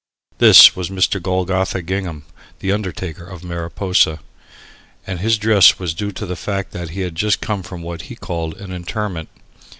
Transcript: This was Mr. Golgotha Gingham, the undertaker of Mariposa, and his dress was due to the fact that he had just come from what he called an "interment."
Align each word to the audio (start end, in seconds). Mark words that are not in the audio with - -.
This 0.39 0.75
was 0.75 0.89
Mr. 0.89 1.21
Golgotha 1.21 1.83
Gingham, 1.83 2.25
the 2.57 2.71
undertaker 2.71 3.23
of 3.23 3.43
Mariposa, 3.43 4.19
and 5.05 5.19
his 5.19 5.37
dress 5.37 5.77
was 5.77 5.93
due 5.93 6.11
to 6.13 6.25
the 6.25 6.35
fact 6.35 6.71
that 6.71 6.89
he 6.89 7.01
had 7.01 7.13
just 7.13 7.39
come 7.39 7.61
from 7.61 7.83
what 7.83 8.01
he 8.09 8.15
called 8.15 8.57
an 8.59 8.71
"interment." 8.71 9.29